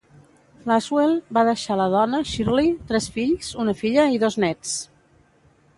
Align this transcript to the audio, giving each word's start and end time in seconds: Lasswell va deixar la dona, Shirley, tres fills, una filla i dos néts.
Lasswell 0.69 1.13
va 1.37 1.43
deixar 1.49 1.77
la 1.81 1.87
dona, 1.97 2.23
Shirley, 2.31 2.73
tres 2.93 3.09
fills, 3.19 3.53
una 3.65 3.79
filla 3.85 4.09
i 4.17 4.21
dos 4.27 4.41
néts. 4.47 4.77